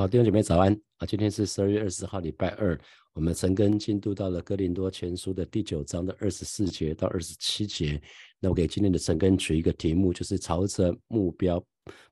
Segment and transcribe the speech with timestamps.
[0.00, 1.06] 好，弟兄姐妹早安啊！
[1.06, 2.80] 今天是十二月二十号，礼拜二。
[3.12, 8.00] 我们陈根进度到了哥林多前书的第九章的二十四节到二十七节。
[8.40, 11.62] 那我给今天的陈根取一个题目，就是朝着目标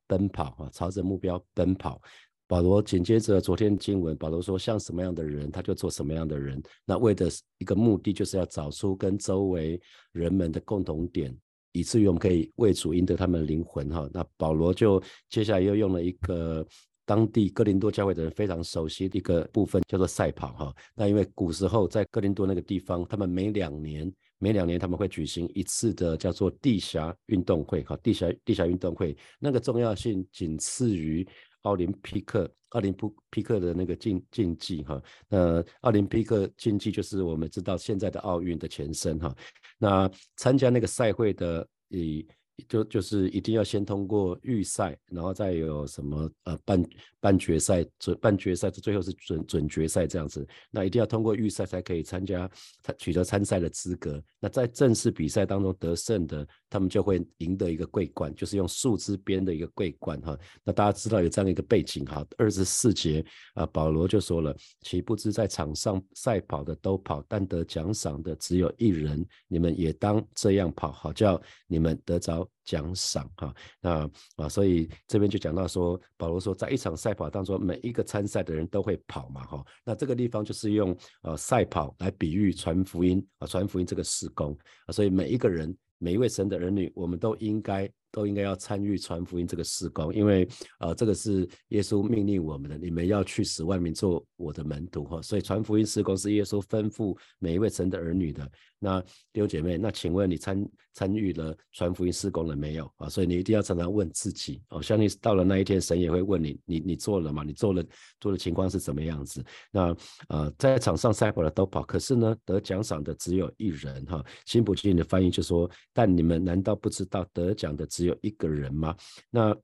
[0.07, 0.69] 奔跑啊！
[0.71, 1.99] 朝着目标奔跑。
[2.47, 6.63] 保罗紧接着昨天经文，保罗说像什么样的人，他就做什么样的人。
[6.85, 7.27] 那为的
[7.57, 9.81] 一个目的，就是要找出跟周围
[10.13, 11.35] 人们的共同点。
[11.73, 14.09] 以至于我们可以为主赢得他们的灵魂哈。
[14.13, 15.01] 那保罗就
[15.31, 16.67] 接下来又用了一个
[17.09, 20.75] 当地哥林多教会的人非常熟悉的一个部分，叫做赛跑哈。
[20.95, 27.97] 那因为古时候在哥林多那个地方，他们每两年每两年他们会举行一次的叫做地峡运动会哈。
[28.03, 31.27] 地峡地峡运动会那个重要性仅次于
[31.63, 32.95] 奥林匹克奥林
[33.31, 35.03] 匹克的那个竞竞技哈。
[35.31, 39.35] 那奥林匹克竞技就是我们知道现在的奥运的前身哈。
[39.79, 42.29] 那参加那个赛会的，以
[42.69, 46.85] 就就是一定要先通过预赛，然后再有什么呃半
[47.21, 50.47] 半决赛、准半决赛，最后是准准决赛这样子。
[50.71, 52.51] 那一定要通过预赛才可以参加，
[52.99, 54.23] 取得参赛的资格。
[54.41, 56.47] 那在正式比赛当中得胜的。
[56.71, 60.39] 他们就会赢得一个桂冠，就是用树枝编的一个桂冠哈。
[60.65, 62.27] 那大家知道有这样一个背景哈。
[62.37, 63.25] 二十四节
[63.55, 69.25] 啊，保罗就说了：岂不知在场上赛跑的都跑，但得奖赏的只有一人。
[69.49, 73.55] 你们也当这样跑，好叫你们得着奖赏哈。
[73.81, 79.65] 那啊，所以这边就讲到说，保罗说，在一场赛跑当中，每一个参赛的人都会跑嘛哈。
[79.85, 84.57] 那这个地方就是用呃赛跑来比喻传福音啊，传福音这个事工
[84.87, 85.77] 啊，所以每一个人。
[85.99, 87.91] 每一位神的儿女，我们都应该。
[88.11, 90.49] 都应该要参与传福音这个事工，因为
[90.81, 95.21] 呃，这个是耶稣命令我们的，你们要去使万民做我的门徒哈。
[95.21, 98.51] 所以传福音事工是耶稣吩咐每一位神的儿女的。
[98.81, 99.01] 那
[99.33, 103.09] 弟兄姐妹，那请问你参参与了传福音事工了没有啊？
[103.09, 104.81] 所以你一定要常常问自己哦。
[104.81, 107.43] 相信到了那一天，神也会问你，你你做了吗？
[107.45, 107.85] 你做了
[108.21, 109.45] 做的情况是怎么样子？
[109.73, 109.95] 那
[110.29, 114.25] 呃，在场上赛跑的都跑，可是呢，得奖赏的只有一人哈。
[114.47, 117.85] 新普金的翻译就说：但你们难道不知道得奖的？
[117.99, 118.97] 只有一个人吗？
[119.29, 119.57] 那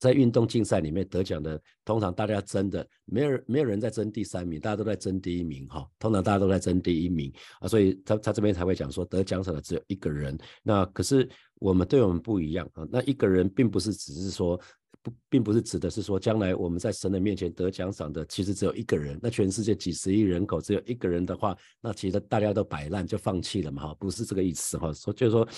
[0.00, 5.88] 在运动竞赛里面得奖的，通常大家争的，没有没有人在争第三名，大家都在争第一名哈。
[6.00, 10.36] 通常大家都在争第一名啊，所以他他这边才会讲说得奖赏的只有一个人。
[10.64, 11.28] 那可是
[11.60, 14.60] 我们对我们不一样啊，那一个人并不是只是说。
[15.28, 19.18] 并不是指的是说，将来我们在神的面前得奖赏的，其实只有一个人。
[19.22, 23.88] 那全世界几十亿人口，只有一个人的话，那其实大家都摆烂就放弃了嘛？
[23.88, 24.92] 哈，不是这个意思哈。
[24.92, 25.48] 说就是说，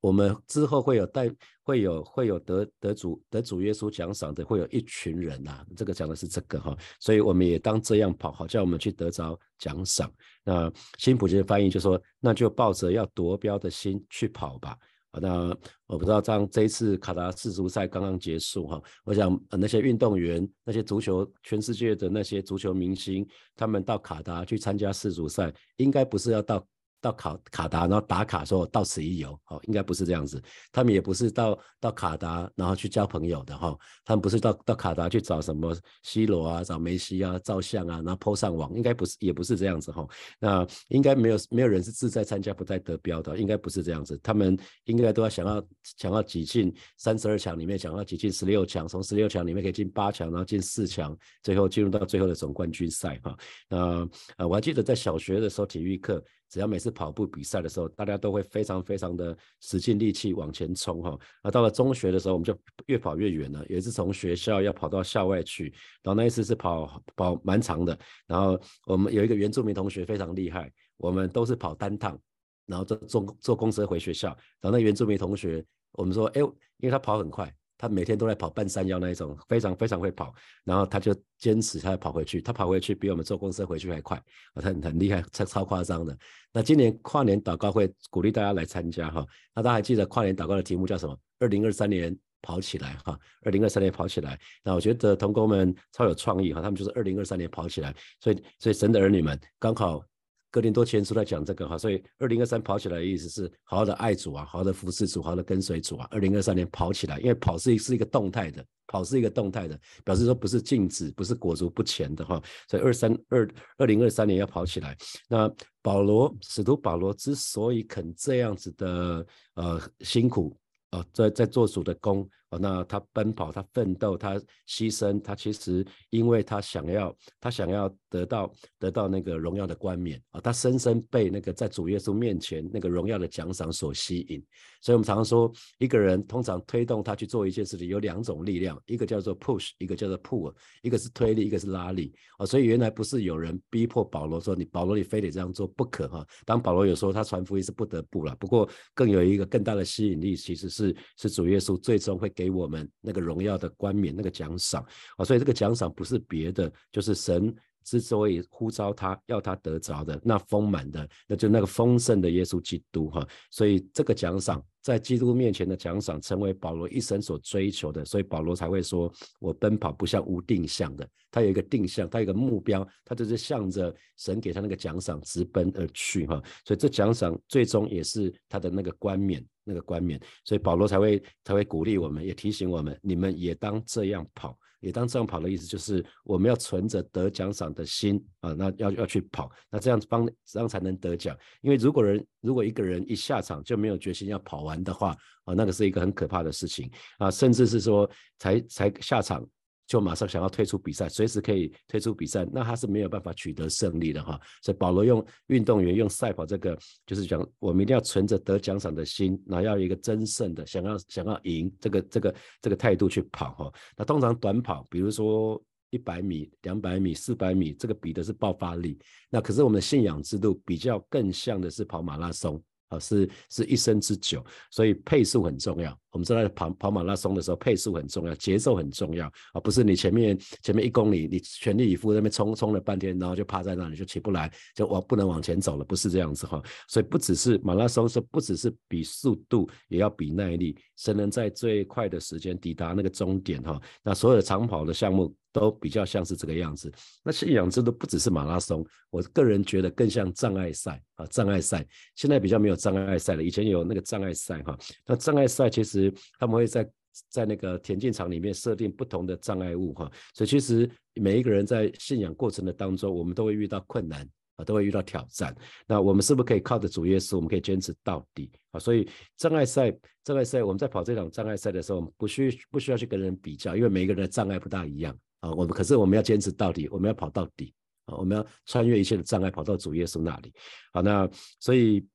[0.00, 1.30] 我们之后会有带，
[1.62, 5.64] 会有会有得得主得主耶稣奖赏的，会有一群人呐。
[5.76, 10.12] 这个讲的是这个哈，所以我们也当这样跑，好叫我们去得着奖赏。
[10.44, 14.76] 那新普京的翻译就说，那就抱着要夺标的心去跑吧。
[15.18, 15.56] 那
[15.86, 23.26] 我不知道，这样这一次卡达世足赛刚刚结束哈，我想那些运动员、那些足球全世界的那些足球明星，
[23.56, 26.64] 他们到卡达去参加世足赛，应该不是要到。
[27.00, 30.40] 到卡卡达，然后打卡说到此一游，哦，应该不是这样子。
[30.70, 33.76] 他们也不是到到卡达，然后去交朋友的哈。
[34.04, 40.06] 他们不是到到卡达去找什么 C 罗啊，找梅西啊，照相啊，然后 po 上网，应该不是，也不是这样子哈。
[40.38, 44.18] 那应该没有没有人是自在参加不带得标的，应该不是这样子。
[44.22, 53.34] 他们应该都要想要想要挤进三十二强里面，想要挤进十六强，从十六强里面可以进八强，然后进四强，最后进入到最后的总冠军赛哈。
[53.68, 56.22] 那呃，我还记得在小学的时候体育课。
[56.50, 61.16] 只要每次跑步比赛的时候，大家都会非常非常的使尽力气往前冲哈。
[61.44, 63.64] 那到了中学的时候，我们就越跑越远了。
[63.68, 65.72] 有一次从学校要跑到校外去，
[66.02, 67.96] 然后那一次是跑跑蛮长的。
[68.26, 72.18] 然后我们有一个原住民同学非常厉害，我们都是跑单趟，
[72.66, 74.28] 然后坐坐坐公车回学校。
[74.60, 77.54] 然后那原住民同学，我们说，哎，因为他跑很快。
[77.80, 84.18] 他每天都在跑半山腰那一种，非常非常会跑，然后他就坚持他要跑回去，他跑回去比我们坐公车回去还快，
[84.52, 86.14] 啊，他很厉害，超超夸张的。
[86.52, 91.16] 那今年跨年祷告会鼓励大家来参加哈，那大家还记得跨年祷告的题目叫什么？
[91.38, 94.38] 二零二三年跑起来哈，二零二三年跑起来。
[94.62, 100.04] 那我觉得童工们超有创意哈，他们就是二零二三年跑起来，所以所以神的儿女们刚好。
[100.50, 106.08] 哥林多前书在讲这个哈，所以二零二三跑起来的意思是好好的爱主啊，好好的服侍主，好好的跟随主啊。
[106.10, 112.42] 二零二三年跑起来，因为跑是是一个动态的，跑是一个动态的，表示说不是静止，不是裹足不前的哈。
[112.68, 113.48] 所以二三二
[113.78, 114.96] 二零二三年要跑起来。
[115.28, 115.48] 那
[115.82, 120.56] 保罗使徒保罗之所以肯这样子的呃辛苦
[120.90, 122.28] 啊，在在做主的工。
[122.50, 124.34] 哦，那他奔跑，他奋斗，他
[124.66, 134.44] 牺牲，他其实因为他想要，他想要得到得到那个荣耀的冠冕啊，他深深被那个在主耶稣面前那个荣耀的奖赏所吸引。
[134.82, 140.52] 所以我们常常说，一个人通常推动他去做一件事情有两种力量，一个叫做 push，一个叫做 pull，
[140.82, 142.44] 一个是推力，一个是拉力啊。
[142.44, 146.26] 所以原来不是有人逼迫保罗说你保罗你非得这样做不可哈。
[146.44, 154.82] 当保罗有时候他传福音是不得不了，不过更有一个更大的吸引力，其实是是主耶稣最终会给我们那个荣耀的冠冕、那个奖赏
[155.18, 155.24] 啊。
[155.24, 157.54] 所以这个奖赏不是别的，就是神。
[157.82, 169.10] 之所以呼召他要他得着的那丰满的，那就那个丰盛的耶稣基督哈，所以这个奖赏在基督面前的奖赏，成为保罗一生所追求的，所以保罗才会说
[169.40, 176.40] ：“我奔跑不像无定向的，他有一个定向，他有一个目标，他就是向着神给他那个奖赏直奔而去哈。
[176.66, 180.20] 所以这奖赏最终也是他的那个冠冕，那个冠冕。
[180.44, 191.36] 所以保罗才会才会鼓励我们，也提醒我们，你们也当这样跑。”也当这样跑的意思就是我们要存着得奖赏的心啊，那要要去跑，那这样子帮这样才能得奖。
[191.60, 195.14] 因为如果人如果一个人一下场就没有决心要跑完的话
[195.44, 199.46] 啊，那个是一个很可怕的事情啊，甚至是说才才下场。
[199.90, 204.40] 就马上想要退出比赛，随时可以退出比赛，那他是没有办法取得胜利的哈。
[204.62, 213.72] 所以保罗用运动员用赛跑这个，就是讲我们一定要存着得奖赏的心，那要有一个争胜的，想要想要赢这个这个这个态度去跑哈。
[213.96, 215.60] 那通常短跑，比如说
[215.90, 218.96] 一百米、两百米、四百米，这个比的是爆发力。
[219.28, 222.62] 那可是我们的信仰制度比较更像的是跑马拉松。
[222.90, 225.96] 啊，是是一生之久，所以配速很重要。
[226.12, 236.62] 我们知道跑跑马拉松的时候，配速很重要，节奏很重要啊，不是你前面前面一公里你全力以赴在那边冲冲了半天，然后就趴在那里就起不来，就往不能往前走了，不是这样子哈。
[236.88, 243.80] 所以不只是马拉松是不只是比速度，也要比耐力，谁能在最快的时间抵达那个终点哈。
[244.02, 245.34] 那所有的长跑的项目。
[245.52, 246.88] 都比较像是这个样子。
[247.24, 251.84] 那信仰制度不只是马拉松，我个人觉得更像障碍赛啊，障碍赛。
[252.14, 254.78] 现在比较没有障碍赛了，以前有那个障碍赛哈。
[255.04, 255.99] 那障碍赛其实
[256.38, 256.88] 他们会在
[257.28, 260.08] 在那个田径场里面设定不同的障碍物哈。
[260.34, 264.22] 所以其实每一个人在信仰过程的当中，我们都会遇到困难
[264.54, 264.64] 啊。
[264.64, 265.56] 都会遇到挑战，
[265.86, 268.78] 那我们是不是可以靠着主耶稣，我们可以坚持到底啊？
[268.78, 269.08] 所以
[269.38, 269.90] 障碍赛，
[270.22, 275.50] 障碍赛，我们在跑这场障碍赛的时候，我们不需不需要去跟人比较，因为每一个人的障碍不大一样啊。
[275.50, 277.72] 我们可是我们要坚持到底，我们要跑到底
[278.04, 280.52] 啊，我们要穿越一切的障碍，跑到主耶稣那里。
[280.92, 281.26] 好，那
[281.58, 282.06] 所以。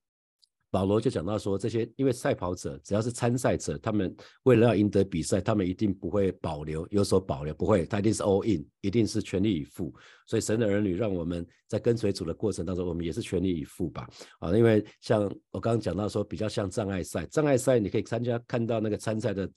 [0.75, 4.13] 保罗就讲到说，这些因为赛跑者只要是参赛者，他们
[4.43, 9.93] 为了要赢得比赛，他们一定不会保留有所保留，不会，他一定是 all in，一定是全力以赴。
[10.27, 14.05] 所以神的儿女让我们在跟随主的过程当中，我们也是全力以赴吧。
[14.39, 19.49] 啊，因为像我刚刚讲到说，比较像障碍赛，障碍赛你可以参加看到那个参赛的。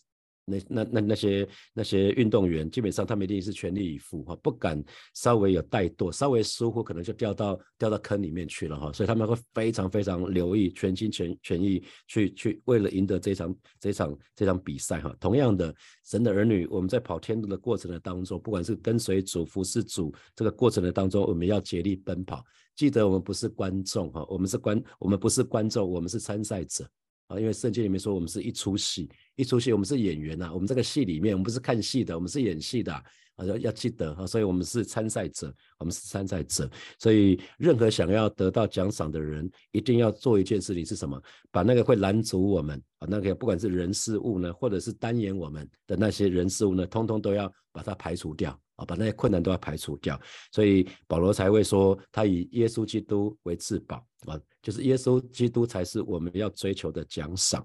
[0.48, 4.82] 那那那那些那些运动员，基本上他们一定是全力以赴哈，不敢
[5.14, 15.14] 稍微有怠惰，稍微疏忽可能就掉到掉到坑里面去了哈，所以他们会非常非常留意，全心全全意去去为了赢得这场这场这场比赛哈。
[15.20, 15.74] 同样的，
[16.04, 22.42] 神的儿女，我们在跑天路的过程的当中，不管是跟随主、服侍主这个过程的当中，我们要竭力奔跑。
[22.74, 26.88] 记得我们不是观众哈，我们是观，我们不是观众，我们是参赛者。
[27.28, 30.50] 啊，因为圣经里面说我们是一出戏，一出戏，我们是演员呐。
[30.52, 32.92] 我们这个戏里面，我们不是看戏的，我们是演戏的。
[33.38, 36.68] 啊，要要记得啊，所以我们是参赛者，我们是参赛者。
[36.98, 41.22] 所以任何想要得到奖赏的人，一定要做一件事情是什么？
[41.52, 50.18] 把那个会拦阻我们啊，那个不管是人事物呢，或者是单言我们的那些人事物呢，通通都要把它排除掉啊，把那些困难都要排除掉。
[50.50, 54.40] 所以保罗才会说，他以耶稣基督为至宝啊。
[54.60, 57.64] 就是耶稣基督才是我们要追求的奖赏。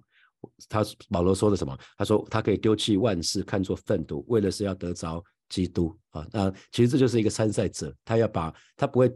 [0.67, 1.77] 他保罗说的什么？
[1.97, 6.27] 他说他可以丢弃万事，看作粪土，为了是要得着基督啊。
[6.31, 9.11] 那其实这就是一个参赛者，他要把他不会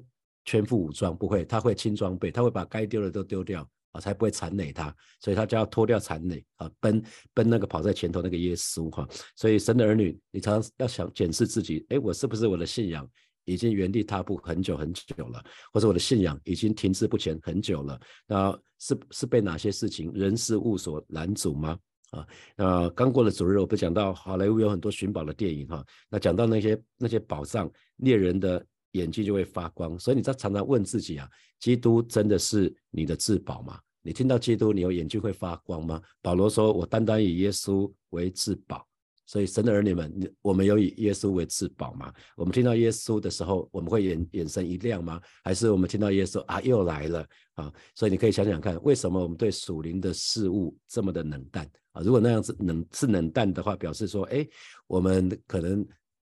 [0.46, 4.94] 全副武装，不会，他会轻装备，他会把该丢的都丢掉才不会残累他。
[5.20, 9.08] 所以他就要脱掉残累啊，奔奔那个跑在前头那个耶稣哈。
[9.36, 13.10] 所以神的儿女，你常常要想检视自己，哎，我是不是我的信仰？
[13.46, 17.98] 已经原地踏步很久很久了，或者我的信仰已经停滞不前很久了。
[18.27, 21.80] 那是是被哪些事情、人事物所拦阻吗？
[22.12, 22.27] 啊，
[22.58, 25.82] 那刚过了主日，我不讲到好莱坞有很多寻宝的电影哈。
[26.10, 28.62] 那讲到那些那些宝藏，猎人的
[28.92, 29.98] 眼睛就会发光。
[29.98, 33.80] 所以你在常常问自己啊：基督真的是你的至宝吗？
[34.08, 36.02] 你听到基督，你有眼睛会发光吗？
[36.22, 38.88] 保罗说：“我单单以耶稣为至宝。”
[39.28, 42.14] 所以神的儿女们，我们有以耶稣为至宝吗？
[42.38, 45.20] 我们听到耶稣的时候，我们会眼眼神一亮吗？
[45.44, 47.70] 还是我们听到耶稣啊又来了啊？
[47.96, 52.02] 所以你可以想想看，为什么我们对属灵的事物这么的冷淡啊？
[52.02, 54.48] 如果那样子冷是冷淡的话，表示说，哎，
[54.88, 55.86] 我们可能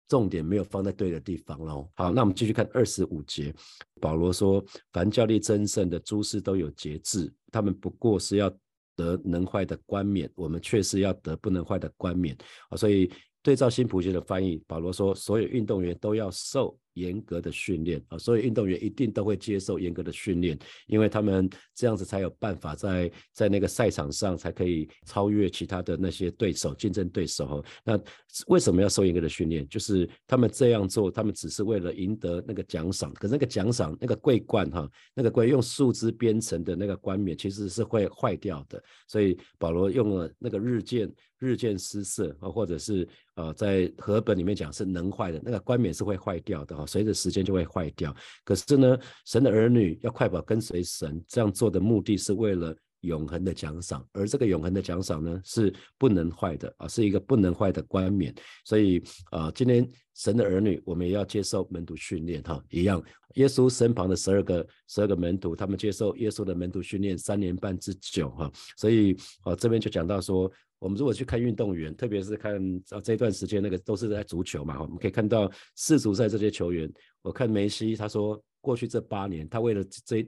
[0.07, 1.89] 重点没有放在对的地方喽。
[1.95, 3.53] 好，那我们继续看二十五节，
[3.99, 8.51] 保罗说，凡教力真圣的诸事都有节制，他们不过是要。
[8.97, 12.35] 得能坏的冠冕，我们确实要得不能坏的冠冕
[12.67, 12.75] 啊！
[12.75, 13.07] 所以
[13.43, 16.75] 对照新普学的翻译，保罗说，所有运动员都要受。
[16.97, 27.63] 严格的训练啊，所以运动员一定都会接受严格的训练，因为他们这样子才有办法在在那个赛场上才可以超越其他的那些对手、竞争对手。
[27.83, 27.99] 那
[28.47, 29.67] 为什么要受严格的训练？
[29.69, 33.13] 就是他们这样做，他们只是为了赢得那个奖赏。
[33.13, 38.81] 可那个奖赏，那个桂冠哈，那个桂用树枝编成的那个冠冕，其实是会坏掉的。
[39.07, 46.85] 所以保罗用了那个日渐日渐失色啊，或者是呃在和本里面讲是能坏的那个冠冕是会坏掉的哈。
[46.85, 48.15] 随着时间就会坏掉。
[48.43, 54.03] 可是呢，神的儿女要快跑跟随神，这样做的目的是为了永恒的奖赏。
[54.13, 58.33] 而这个永恒的奖赏呢，是不能坏的啊，是一个不能坏的冠冕。
[58.65, 63.03] 所以啊，今天神的儿女，我们也要接受门徒训练哈，一样。
[63.35, 68.51] 耶稣身旁的十二个十二个门徒，他们接受耶稣的门徒训练三年半之久哈。
[68.75, 70.51] 所以啊，这边就讲到说。
[70.79, 72.55] 我们如果去看运动员，特别是看
[72.89, 76.91] 啊这段时间那个都是在足球嘛，我们可以看到世足赛这些球员。
[77.23, 80.23] 我看梅西他说，过去这八年，他为了这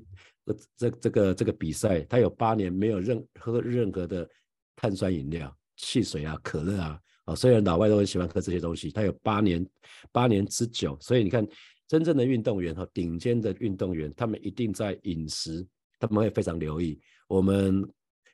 [0.47, 4.27] 这这这个这个比赛，他有八年没有任喝任何的
[4.75, 6.99] 碳酸饮料、汽水啊、可乐啊。
[7.25, 9.63] 啊，虽然老外都很喜欢喝这些东西，他有八年
[10.11, 10.97] 八年之久。
[10.99, 11.47] 所以你看，
[11.87, 15.63] 真正的运动员和顶尖的运动员，他们一定在饮食，
[15.99, 17.87] 他们会非常留意我们。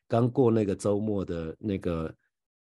[0.08, 2.14] 刚过那个周末的那个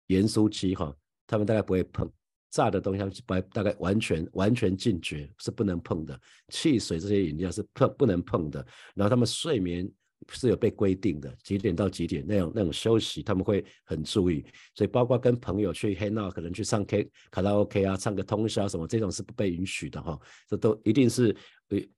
[0.06, 0.94] 盐酥期哈，
[1.26, 2.10] 他们大概不会碰
[2.50, 6.18] 炸的东西，不大概完全完全禁绝，是不能碰的。
[6.48, 8.64] 汽水这些饮料是碰不能碰的。
[8.94, 9.90] 然后他们睡眠
[10.32, 14.44] 是有被规定的，几点到几点那种那种休息他们会很注意。
[14.74, 20.18] 所以包括跟朋友去 hang out，可能去唱 K 卡拉 OK 啊，唱个通宵什么，这种是不被允许的哈。
[20.48, 21.34] 这都一定是。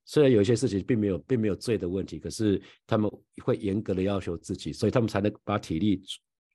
[0.05, 3.11] 虽然有一些事情并没有并没有罪的问题，可是他们
[3.43, 6.01] 会严格的要求自己，所以他们才能把体力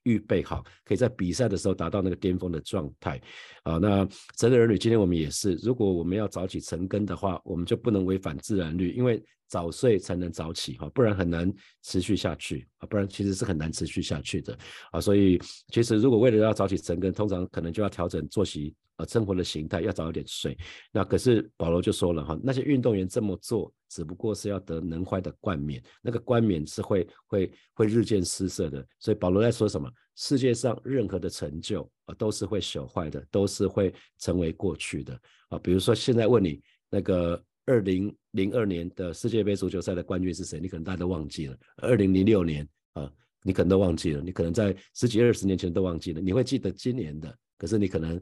[0.03, 3.21] 预备好，可以在比赛的时候达到那个巅峰的状态。
[3.63, 4.07] 啊，那
[4.39, 11.51] 神的儿女，今天我们也是，如果我们要早起成根的话，我们就不能违反自然律，因为早睡才能早起哈，不然很难
[11.83, 14.57] 持续下去啊，不然其实是很难持续下去的
[14.91, 14.99] 啊。
[14.99, 18.75] 所以其实如果为了要早起成根，通常可能就要调整作息。
[18.97, 20.55] 呃，生活的形态要早一点睡。
[20.91, 28.85] 那可是保罗就说了哈，那些运动员这么做，只不过是要得能坏的冠冕，那个冠冕是会会会日渐失色的。
[28.99, 29.91] 所以保罗在说什么？
[30.15, 35.19] 世界上任何的成就啊，都是会朽坏的，都是会成为过去的
[35.49, 35.57] 啊。
[35.57, 40.59] 比如说现在问你，那个二零零二年的世界杯足球赛的冠军是谁？
[40.59, 41.57] 你可能大家都忘记了。
[41.77, 44.21] 二零零六年啊，你可能都忘记了。
[44.21, 46.21] 你可能在十几二十年前都忘记了。
[46.21, 48.21] 你会记得今年的，可是你可能。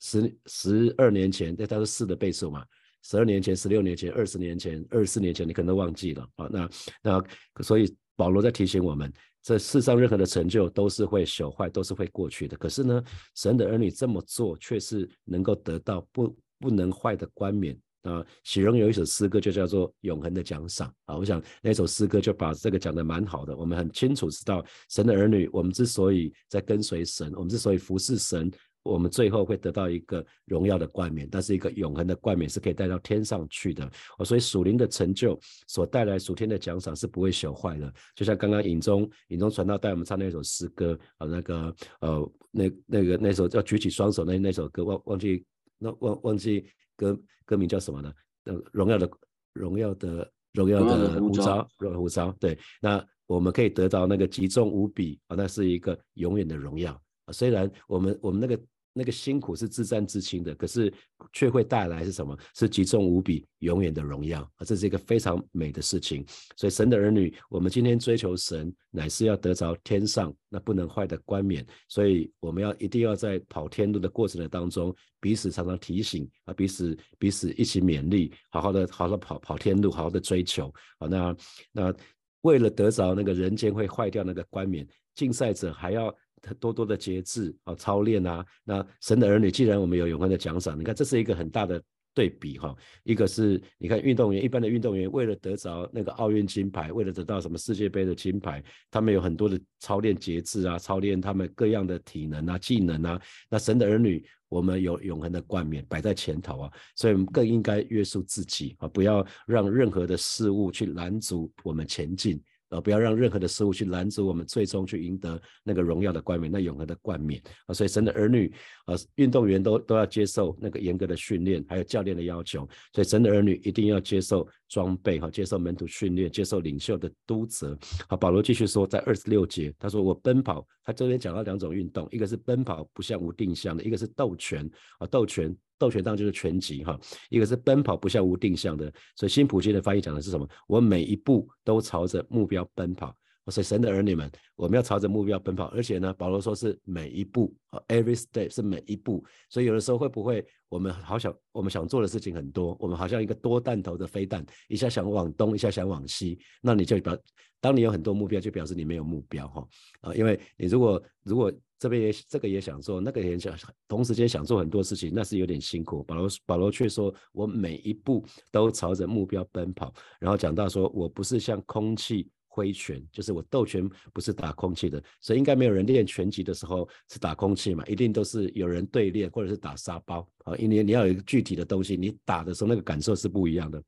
[0.00, 2.64] 十十二年前，这它是四的倍数嘛？
[3.02, 6.48] 十二年前、十六年前、二十年前、二十四年前，你可能都忘记了啊。
[6.50, 6.70] 那
[7.02, 7.24] 那
[7.62, 9.10] 所以保罗在提醒我们，
[9.42, 12.56] 这世上任何的成就都是会朽坏，都是会过去的。
[12.58, 13.02] 可是呢，
[13.34, 18.22] 神的儿女这么做，却是能够得到不不能坏的冠冕啊。
[18.44, 21.16] 喜荣有一首诗歌，就叫做《永恒的奖赏》啊。
[21.16, 23.56] 我想那首诗歌就把这个讲的蛮好的。
[23.56, 28.50] 我们很清楚知道，神的儿女，我们之所以在跟随神，我们之所以服侍神。
[28.82, 33.84] 我们最后会得到一个荣耀的冠冕，但是一个永恒的冠冕是可以带到天上去的。
[34.18, 37.92] 哦，所以属灵的成就所带来属天的奖赏是不会朽坏的。
[38.14, 45.44] 就像刚刚影中影中传道带我们唱那首诗歌啊，那个呃那那个那首叫举起双手那那首歌忘忘记
[45.78, 48.12] 那忘忘记歌歌名叫什么呢？
[48.44, 49.10] 呃，荣耀的
[49.52, 52.32] 荣耀的荣耀的呼召，荣耀呼召。
[52.40, 56.98] 对，那我们可以得到那个极重无比啊，那是一个永远的荣耀。
[57.32, 60.92] 虽然我们我们那个那个辛苦是自战自清的，可是
[61.32, 62.36] 却会带来是什么？
[62.56, 64.64] 是极重无比、永远的荣耀啊！
[64.66, 66.26] 这是一个非常美的事情。
[66.56, 71.64] 所以神的儿女，我们今天追求神，乃是要得着天上那不能坏的冠冕。
[71.88, 80.66] 所以我们要一定要在跑天路的过程的当中，彼此常常提醒啊，彼此彼此一起勉励，好好的好好的跑跑天路，好好的追求
[80.98, 81.06] 啊。
[81.06, 81.36] 那
[81.70, 81.94] 那
[82.40, 84.84] 为了得着那个人间会坏掉那个冠冕，
[85.14, 86.12] 竞赛者还要。
[86.58, 88.44] 多多的节制啊，操练啊。
[88.64, 91.82] 那神的儿女，既然我们有永恒的奖赏，你看这是一个很大的
[92.12, 103.20] 对比哈，一个是你看运动员，一般的运动员为了得着那个奥运金牌，为了得到什么世界杯的金牌，他们有很多的操练节制啊，操练他们各样的体能啊、技能啊。
[103.48, 112.42] 那神的儿女，我们有永恒的冠冕摆在前头啊，所以我们更应该约束自己啊，不要让任何的事物去拦阻我们前进。
[112.70, 117.74] 呃，不要让任何的事物去拦阻我们最终去赢得那个荣耀的冠冕，那永恒的冠冕啊！
[117.74, 118.52] 所以神的儿女
[118.86, 122.68] 啊，运动员都都要接受那个严格的训练，还有教练的要求。
[122.92, 127.76] 所以神的儿女一定要接受装备哈，接受门徒训练，接受领袖的督责。
[128.08, 134.64] 好，保罗继续说，在二十六节，他说我奔跑，他这边讲到两种运动，一个是奔跑不像无定向的，一个是斗拳
[134.98, 135.54] 啊，斗拳。
[135.80, 140.46] 斗拳当就是拳击哈，一个是奔跑不像无定向的，所以新普京的翻译讲的是什么？
[140.68, 143.16] 我每一步都朝着目标奔跑。
[143.46, 147.52] 所以神的儿女们，我们要朝着目标奔跑，而且呢，保罗说是每一步
[147.88, 149.24] ，every step 是每一步。
[149.48, 157.18] 所以有的时候会不会我们好想我们想做的事情很多，我们好像一个多弹头的飞弹，一下想往东，一下想往西，那你就表，
[157.60, 159.66] 当你有很多目标，就表示你没有目标哈
[160.02, 163.56] 啊，因为你如果如果这边也这个也想做，那个也想，
[163.88, 166.02] 同时间想做很多事情，那是有点辛苦。
[166.02, 168.22] 保罗保罗却说，我每一步
[168.52, 169.90] 都朝着目标奔跑。
[170.20, 183.82] 然后讲到说，我不是像空气挥拳，就是我斗拳不是打空气的，所以应该没有人练拳击的时候是打空气嘛，一定都是有人对练或者是打沙包啊，因为你要有一个具体的东西，你打的时候那个感受是不一样的。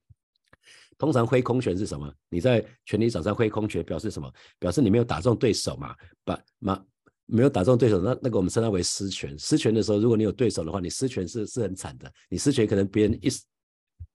[0.96, 2.10] 通常挥空拳是什么？
[2.30, 4.32] 你在拳击场上挥空拳表示什么？
[4.58, 5.94] 表示你没有打中对手嘛，
[6.24, 6.82] 把嘛。
[7.26, 9.38] 没有打中对手，那那个我们称它为失拳。
[9.38, 12.12] 失拳的时候，如果你有对手的话，你失拳是是很惨的。
[12.28, 13.28] 你失拳可能别人一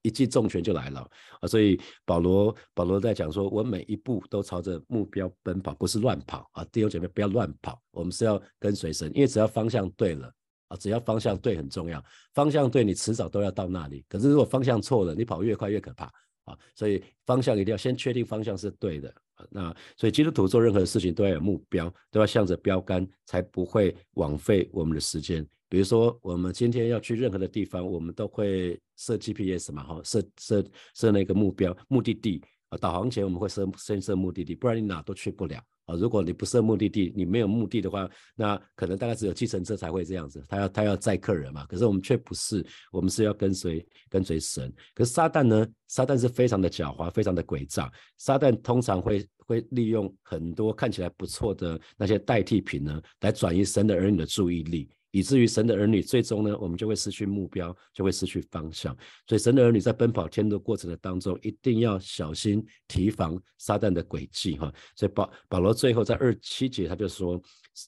[0.02, 1.00] 一记重拳就来了
[1.40, 1.48] 啊。
[1.48, 6.64] 所以保罗保罗在讲说，我每一步都朝着目标奔跑，不是乱跑啊。
[6.70, 10.32] 弟兄姐妹不要乱跑，我们是要跟随神，因为只要方向对了
[10.68, 12.04] 啊，只要方向对很重要。
[12.34, 16.12] 方向对你迟早都要到那里，可是如果方向错了，你跑越快越可怕。
[16.48, 19.46] 啊，所以方向一定要先确定方向是对的啊。
[19.50, 25.46] 那所以基督徒做任何事情都要有目标，都要向着标杆，才不会枉费我们的时间。
[25.68, 30.64] 比如说，我们今天要去任何的地方，我们都会设 GPS 嘛，哈，设设
[30.94, 32.78] 设那个目标目的地啊。
[32.78, 35.62] 导航前我们会设先设目的地，不然你哪都去不了。
[35.88, 41.64] 啊，如果你不设目的地，你没有目的的话，那可能大概只有计程车才会这样子，他要他要载客人嘛。
[41.64, 44.70] 可是我们却不是，我们是要跟随跟随神。
[44.94, 45.66] 可是撒旦呢？
[45.86, 47.90] 撒旦是非常的狡猾，非常的诡诈。
[48.18, 54.90] 撒旦通常会会利用很多看起来不错的那些代替品呢，来转移神的儿女的注意力。
[55.10, 58.96] 以至于神的儿女最终呢，我们就会失去目标，就会失去方向。
[59.26, 64.72] 所以神的儿女在奔跑天路过程的当中，一定要小心提防撒旦的诡计哈。
[64.94, 67.40] 所以保保罗最后在二七节他就说，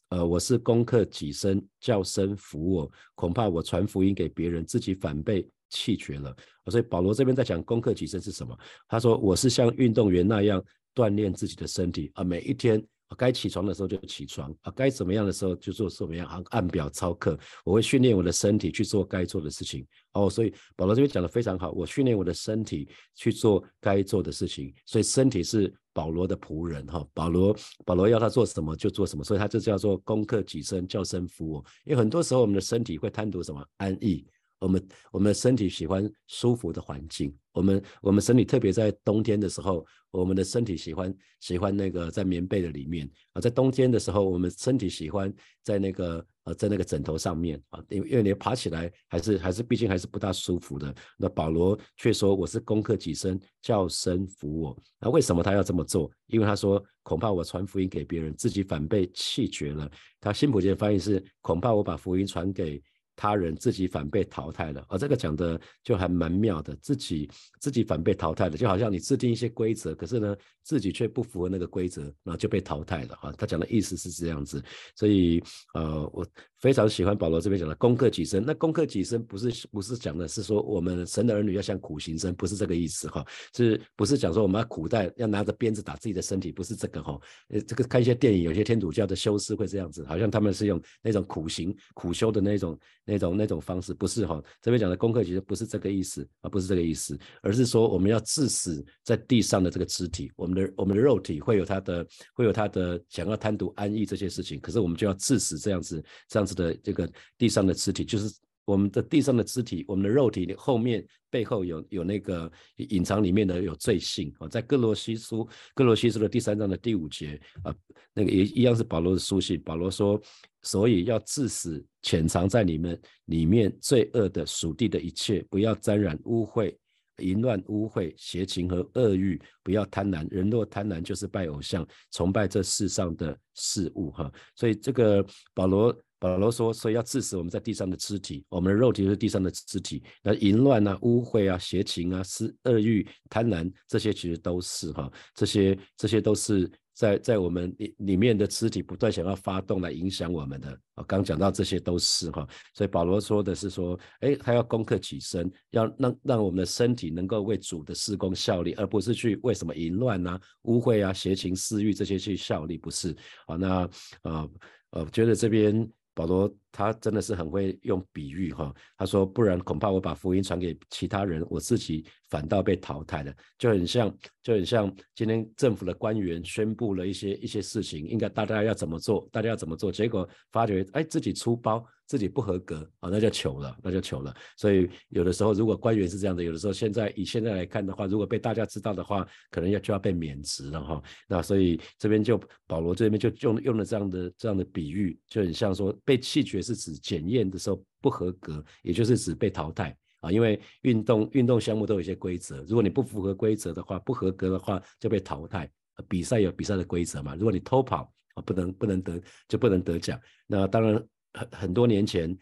[0.08, 6.34] 呃，我是攻克己身，叫身服我，恐怕我传福音给别人，自己反被弃绝了。
[6.70, 8.56] 所以保罗这边在讲攻克己身是什么？
[8.88, 10.62] 他说我是像运动员那样
[10.94, 12.82] 锻炼自己的身体啊，每一天。
[13.16, 17.38] 该起床的时候就起床啊，该怎么样的时候就做怎么样，按按表操课。
[17.64, 20.30] 我会训练我的身体去做该做的事情哦。
[20.30, 24.72] 所以保罗这边讲的非常好，我训练我的身体去做该做的事情。
[24.86, 31.64] 所以身体是保罗的仆人哈，保罗保罗要他做什么就做什么，所以他就叫做攻克己身，叫身服我。
[31.84, 34.26] 因为很多时候我们的身体会贪图什么安逸。
[34.60, 50.94] 我们我们的身体喜欢舒服的环境，我们我们身体特别在冬天的时候，我们的身体喜欢喜欢那个在棉被的里面啊，在冬天的时候，我们身体喜欢在那个呃在那个枕头上面啊，因为因为你爬起来还是还是毕竟还是不大舒服的。
[51.16, 54.78] 那保罗却说我是攻克己身，叫身服我。
[55.00, 56.10] 那为什么他要这么做？
[56.26, 59.90] 因为他说恐怕我传福音给别人，自己反被弃绝了。
[60.20, 62.82] 他新普的翻译是恐怕我把福音传给。
[63.20, 67.30] 他人自己反被淘汰了，而这个讲的就还蛮妙的，自己
[67.60, 73.30] 自己反被淘汰了，就好像你制定一些规则，可是呢自己却不符合那个规则，然后就被淘汰了啊。
[73.36, 74.64] 他讲的意思是这样子，
[74.96, 75.38] 所以
[75.74, 76.26] 呃我
[76.60, 78.44] 非常喜欢保罗这边讲的攻克己身。
[78.44, 87.18] 那攻克己身不是不是讲的是说我们神的儿女要像苦行僧，不是这个意思哈，是不是讲说我们要苦待要拿着鞭子打自己的身体，不是这个哈。
[87.48, 92.78] 呃这个看一些电影，有些天主教的修士会这样子，好像他们是用那种苦行苦修的那种。
[93.02, 108.34] 那种那种方式不是哈，这边讲的功课其实不是这个意思啊，不是这个意思，而是说我们要致死在地上的这个肢体，我们的我们的肉体会有它的会有它的想要贪图安逸这些事情，可是我们就要致死这样子这样的这个地上的肢体，就是。
[108.66, 117.74] 我们的地上的肢体，我们的肉体后面背后有有那个隐藏里面的有罪性啊，在哥罗西书哥罗西书的第三章的第五节啊，
[118.14, 119.60] 那个也一样是保罗的书信。
[119.62, 120.20] 保罗说，
[120.62, 126.72] 所以要致死潜藏在你们里面罪恶的属地的一切，不要沾染污秽。
[127.18, 130.26] 淫乱、污秽、邪情和恶欲，不要贪婪。
[130.30, 134.10] 人若贪婪，就是拜偶像，崇拜这世上的事物。
[134.12, 140.00] 哈，所以这个保罗保罗说，所以要致死我们在地上的肢体，我们的肉体是地上的肢体。
[140.22, 146.70] 那淫乱啊、污秽啊、邪情啊、私恶欲、贪婪，这些其实都是哈，这些这些都是。
[146.92, 163.56] 在在我们里里面的肢体不断想要发动来影响我们的，啊，刚讲到这些都是哈，所以保罗说的是说，哎，他要攻克己身，要让让我们的身体能够为主的施工效力，而不是去为什么淫乱啊、污秽啊、邪情私欲这些去效力，不是啊？
[163.56, 163.88] 那
[164.22, 164.46] 啊
[164.90, 165.90] 呃，觉得这边。
[166.14, 181.84] 保罗他真的是很会用比喻哈，他说不然恐怕我把福音传给其他人，我自己反倒被淘汰了，就很像就很像今天政府的官员宣布了一些一些事情，应该大家要怎么做，大家要怎么做，结果发觉哎自己出包。
[182.06, 184.34] 自己不合格啊，那就糗了，那就糗了。
[184.56, 191.00] 所以有的时候，如果官员是这样的，有的时候现在以现在来看的话，如果被大家知道的话，可能要就要被免职了哈。
[191.28, 200.30] 那所以这边就保罗这边就用用了这样的这样的比喻，就很像说被弃绝也是指检验的时候不合格，也就是指被淘汰啊。
[200.30, 205.68] 因为运动运动项目都有一些规则，如果你不符合规则的话，不合格的话就被淘汰。
[206.08, 210.20] 比赛有比赛的规则嘛，如果你偷跑啊，不能不能得就不能得奖。
[210.46, 211.02] 那当然。
[211.32, 212.36] 很很多年前，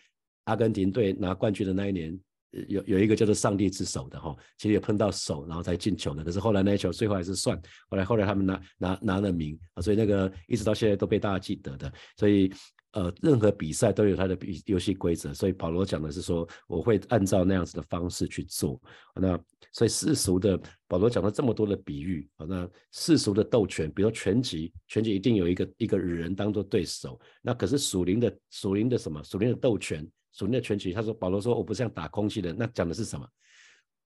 [0.44, 2.18] 阿根廷队拿冠军的那一年，
[2.68, 6.24] 有有一个叫做“上帝之手”的哈，其实也碰到手，然后才进球的。
[6.24, 11.92] 可是后来那一球最后还是算，后来后来他们拿拿拿了名啊，所以那个一直到现在都被大家记得的。
[12.16, 12.50] 所以。
[12.92, 18.81] 呃，任何比赛都有它的比游戏规则，所以保罗讲的是说，我会按照那样子的方式去做。
[19.14, 19.38] 那
[19.72, 27.20] 所以世俗的保罗讲了这么多的比喻啊，那世俗的斗拳，比如说拳击，拳击一定有一个一个人当做对手。
[27.42, 29.22] 那可是属灵的属灵的什么？
[29.22, 30.90] 属灵的斗拳，属灵的拳击。
[30.94, 33.29] 他说保罗说我不像打空气的，那讲的是什么？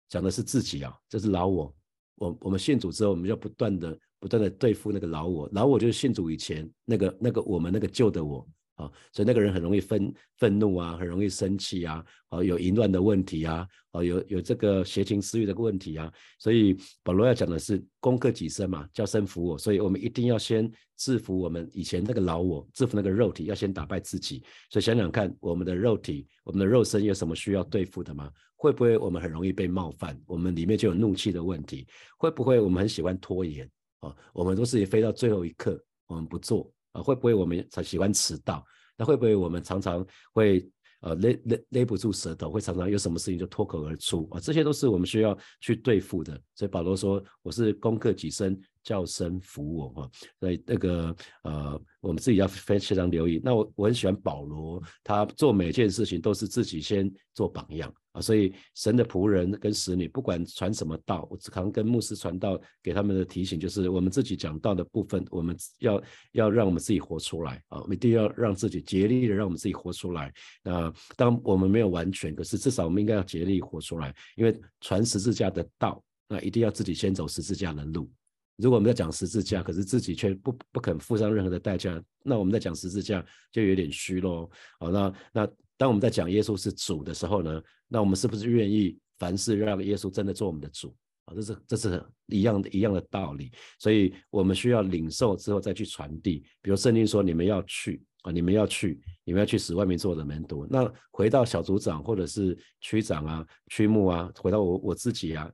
[0.08, 1.74] 讲的是自己啊，这是老我。
[2.16, 8.44] 我我们信主之后，我们要不断的不断的对付那个老我，老我就是信主以前那个那个我们那个旧的我。
[8.82, 24.42] 啊，所以那个人很容易愤愤怒啊，很容易生气啊，啊，有淫乱的问题啊，啊，有有这个邪情私欲的问题啊，所以保罗要讲的是攻克己身嘛，叫身服我，所以我们一定要先制服我们以前那个老我，制服那个肉体，要先打败自己。
[24.70, 28.30] 所以想想看，我们的肉体，我们的肉身有什么需要对付的吗？
[28.56, 30.16] 会不会我们很容易被冒犯？
[30.26, 31.86] 我们里面就有怒气的问题？
[32.16, 33.68] 会不会我们很喜欢拖延？
[34.00, 36.72] 啊，我们都是飞到最后一刻，我们不做。
[36.92, 38.64] 啊，会不会我们才喜欢迟到？
[38.96, 40.68] 那会不会我们常常会
[41.00, 44.38] 呃勒勒勒不住舌头，会常常有什么事情就脱口而出啊？
[44.38, 46.40] 这些都是我们需要去对付的。
[46.54, 51.14] 所以保罗说：“我是攻克己身，叫声服我。”哈，所以那个
[51.44, 53.40] 呃，我们自己要非常留意。
[53.42, 57.92] 那我我很喜欢保罗，他做每件事情都是自己先做榜样。
[58.12, 70.30] 啊，所以神的仆人跟使女，不管传什么道，我只常跟牧师传道，给他们的提醒就是，我们自己讲道的部分，我们要要让我们自己活出来啊，一定要让自己竭力的让我们自己活出来。
[70.62, 78.10] 那当我们没有完全，可是至少我们应该要竭力活出来，因为传十字架的道，那一定要自己先走十字架的路。
[78.56, 84.50] 如果我们在讲十字架，可是自己却不不肯付上任何的代价，那我们在讲十字架就有点虚喽。
[84.78, 85.48] 好，那那。
[85.78, 91.34] 当我们在讲耶稣是主的时候呢，那我们是不是愿意凡事让耶稣真的做我们的主啊？
[91.34, 96.44] 这是这是一样的一样的道理，所以我们需要领受之后再去传递。
[96.60, 100.64] 比如圣经说你们要去啊，你们要去，你们要去使外面做的门徒。
[100.70, 105.50] 那回到小组长或者是区长啊、区牧啊，回到我我自己啊，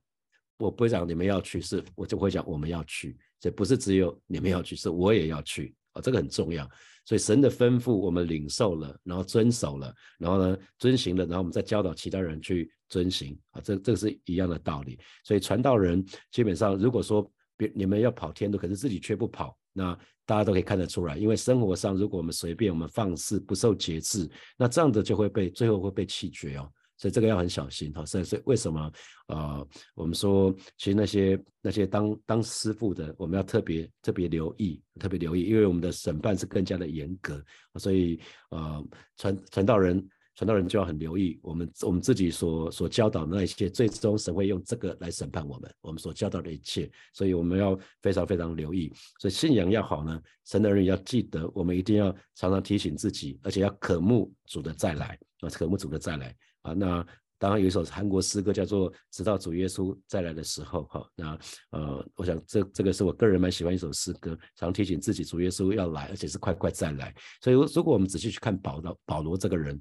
[0.58, 3.16] 我不会讲你们要去，是我就会讲我们要去。
[3.40, 6.68] 这不是只有你们要去，是我也要去啊，这个很重要。
[7.04, 14.98] 所以神的吩咐我们领受了，然后遵守了，然后呢遵行了，然后我们再教导其他人去遵行啊，这这个是一样的道理。
[15.24, 21.16] 所以传道人基本上，如果说别你们要跑天路，可是自己却不跑，那大家都可以看得出来。
[21.16, 26.70] 因为生活上，如果我们随便，我们放肆，不受节制，那这样的就会被最后会被弃绝哦。
[26.98, 28.92] 所以这个要很小心哈，所以所以为什么
[29.28, 37.42] 呃我们说其实那些那些当当师傅的，我们要特别特别留意，特别留意，因为我们的审判是更加的严格，
[37.76, 38.84] 所以呃
[39.16, 56.34] 传传道人传道人就要很留意我们我们自己所所教导的那一切，最终神会用这个来审判我们，我们所教导的一切，所以我们要非常非常留意，所以信仰要好呢，神的人也要记得，我们一定要常常提醒自己，而且要渴慕主的再来啊，渴慕主的再来。
[56.68, 57.06] 啊，那
[57.38, 61.38] 当然有一首韩国诗歌叫做《直到主耶稣再来的时候》哈，那
[61.70, 67.14] 呃，我想这这个是我个人蛮喜欢一首诗歌，常提醒自己主耶稣要来，而且是快快再来。
[67.42, 69.80] 所以如果我们仔细去看保罗保罗这个人。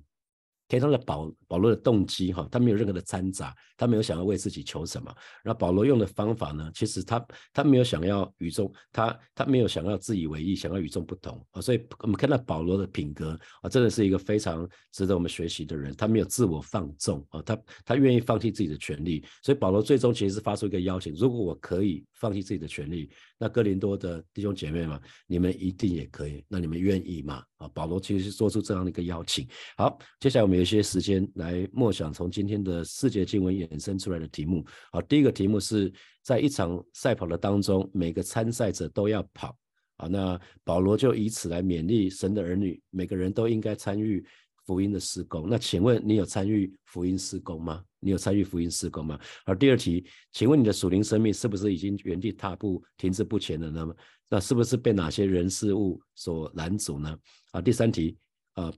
[0.67, 5.13] 天上的保保罗的动机哈，他没有任何的掺杂，他没有想要为自己求什么。
[5.43, 11.61] 然后保罗用的方法呢，其实他他没有想要与众，他他没有想要自以为意，想要与众不同啊。
[11.61, 15.95] 所以我们看到保罗的品格啊，真的是一个非常值得我们学习的人。
[15.95, 19.23] 他没有自我放纵啊，他他愿意放弃自己的权利。
[19.43, 26.43] 所以保罗最终其实是发出一个邀请：如果我可以放弃自己的权利，那哥林多的弟兄姐妹们，你们一定也可以。
[26.49, 27.41] 那你们愿意吗？
[27.55, 29.47] 啊，保罗其实是做出这样的一个邀请。
[29.77, 30.57] 好，接下来我们。
[30.57, 34.65] 有一些时间来默想从今天的世界经文衍生出来的题目。
[34.91, 39.55] 好，第一个题目是在一场赛跑的当中，每个参赛者都要跑。
[39.97, 44.25] 啊，那保罗就以此来勉励神的儿女，每个人都应该参与
[44.65, 45.47] 福音的施工。
[45.47, 47.83] 那请问你有参与福音施工吗？
[47.99, 49.19] 你有参与福音施工吗？
[49.45, 53.87] 而第二题，请问你的属灵生命是不是已经原地踏步、停滞不前了呢？
[54.29, 57.17] 那是不是被哪些人事物所拦阻呢？
[57.51, 58.17] 啊，第三题，
[58.53, 58.73] 啊。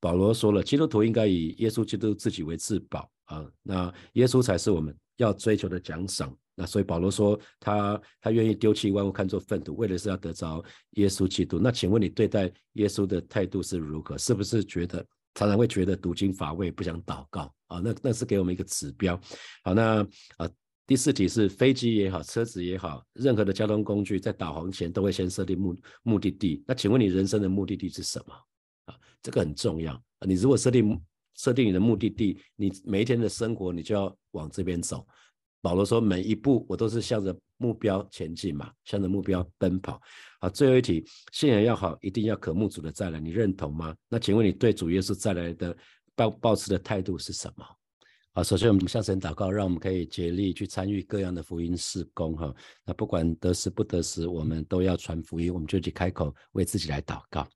[0.00, 6.36] 保罗说了，基督徒应该以耶稣基督自己为至宝啊，那耶稣才是我们要追求的奖赏。
[6.54, 10.62] 那所以保罗说，他他愿意丢弃万物，看作粪土，为的是要得着
[10.96, 11.58] 耶稣基督。
[11.58, 14.18] 那请问你对待耶稣的态度是如何？
[14.18, 15.02] 是不是觉得
[15.34, 17.80] 常常会觉得读经乏味，不想祷告啊？
[17.84, 19.20] 那那是给我们一个指标。
[19.62, 20.00] 好，那
[20.36, 20.48] 啊
[20.86, 26.62] 第四题是飞机也好，车子也好，任何的交通工具在导航前都会先设定目目的地。
[26.66, 28.34] 那请问你人生的目的地是什么？
[28.86, 30.26] 啊，这个很重要啊！
[30.26, 31.00] 你如果设定
[31.36, 35.06] 设定你的目的地，你每一天的生活你就要往这边走。
[35.62, 40.00] 保罗说，每一步我都是向着目标前进嘛，向着目标奔跑。
[40.40, 43.94] 好，最后一题，信仰要好，一定要渴慕主的再来，你认同吗？
[44.08, 45.76] 那请问你对主耶稣再来的
[46.14, 47.64] 抱抱持的态度是什么？
[48.32, 52.52] 好，首先我们向神祷告，让我们可以竭力去参与各样的福音事工哈。
[52.84, 57.46] 那不管得时不得时，我们都要传福音，我们就去开口为自己来祷告。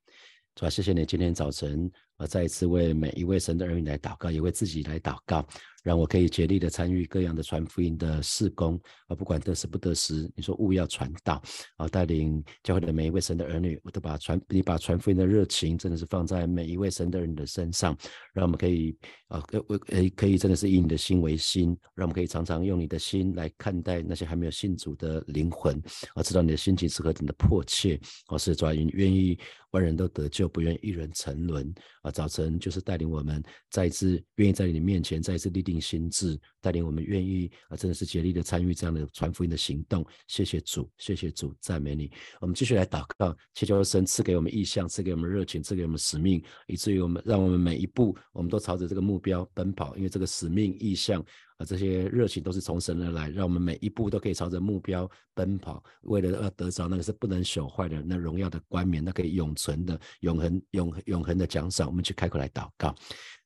[0.55, 5.47] 主要谢谢你今天早晨，我再一次为每一位神的儿女来祷告，也为自己来祷告。
[5.85, 11.41] 让我可以竭力的参与各样的传福音的事工，啊，不管得时不得时，你说务要传道，
[11.77, 17.97] 啊，带领教会的每一位神的儿女，我都把传你把传福音的热情，真的是放在每一位神的人的身上，
[18.35, 18.95] 让我们可以
[19.29, 25.81] 啊，为可可以真的是以你的心为心，让我们可以常常用你的心来看待那些还没有信主的灵魂，
[26.15, 29.39] 啊，知道你的心情是何等的迫切，啊，是主愿愿意
[29.71, 31.73] 万人都得救，不愿一人沉沦，
[32.11, 35.79] 早晨就是带领我们再一次愿意在你面前再一次立定。
[35.89, 40.05] 心智带领我们愿意啊，真的是竭力的参与这样的传福音的行动。
[40.27, 42.11] 谢谢主，谢谢主，赞美你。
[42.41, 49.97] 我们继续来祷告，祈求神赐给我们意向，赐给我们热情，赐给我们使命，以至于我们让我们每一步，我们都朝着这个目标奔跑。
[49.97, 51.25] 因为这个使命意向
[51.59, 61.89] 啊，这些热情都是从神而来，让我们每一步都可以朝着目标奔跑，为了要得着那个是不能朽坏的那荣耀的冠冕，那可以永存的永恒永永恒的奖赏。
[61.89, 62.95] 我们去开口来祷告。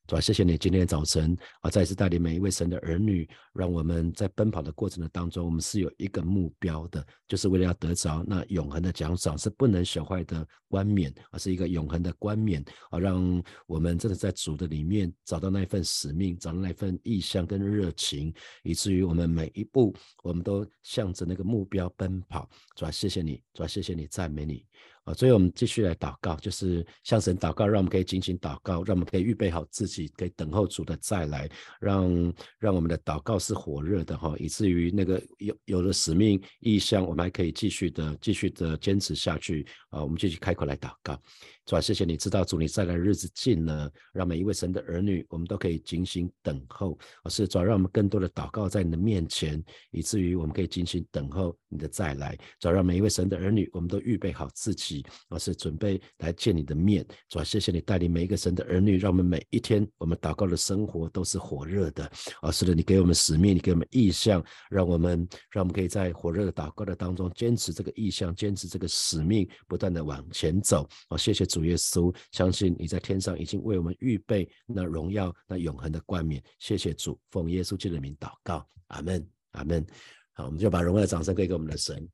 [0.05, 22.49] 主啊，谢谢你今天早晨啊，再次带领每一位神的儿女，让我们在奔跑的过程的当中，我们是有一个目标的，就是为了要得着那永恒的奖赏，是不能朽坏的冠冕，而是一个永恒的冠冕啊，让我们真的在主的里面找到那一份使命，找到那一份意向跟热情，以至于我们每一步，我们都向着那个目标奔跑。
[22.75, 24.65] 主啊，谢谢你，主啊，谢谢你，赞美你。
[25.03, 41.21] 啊，所以我们继续来祷告，就是向神祷告，让我们可以紧紧祷告，让我们可以预备好自己，可以等候主的再来，让让我们的祷告是火热的哈，以至于那个有有了使命意向，我们还可以继续的继续的坚持下去啊，我们继续开口来祷告。
[41.65, 46.97] 主啊，谢谢你知道主你再来的日子近了，让每一位神的儿女，我们都可以精心等候。
[47.23, 52.37] 而是主，让我们更多的祷告在你的面前，以至于我们可以精心等候你的再来。
[52.59, 57.05] 主，让每一位神的儿女，我们都预备好自己，而是准备来见你的面。
[57.29, 62.03] 主啊，谢谢你带领每一个神的儿女，让我们每一天我们祷告的生活都是火热的。
[62.41, 70.85] 啊，是的，你给我们使命，你给我们意向，让我们让我们可以在火热的祷告的当中坚持这个意向，坚持这个使命，不断的往前走。
[71.07, 71.47] 啊，谢谢。
[71.53, 76.41] 主耶稣，相信你在天上已经为我们预备那荣耀、那永恒的冠冕。
[76.57, 79.85] 谢谢主，奉耶稣基督的名祷告，阿门，阿门。
[80.33, 82.09] 好，我们就把荣耀的掌声归给我们的神。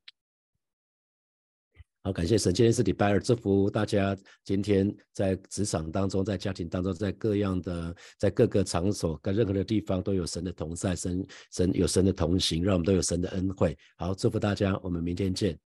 [2.02, 13.74] 好，感谢神，今天是礼拜二，祝福大家今天在职场当中、在家庭当中、在各样的、在各个场所、跟任何的地方都有神的同在，神神有神的同行，让我们都有神的恩惠。
[13.96, 15.58] 好，祝福大家，我们明天见。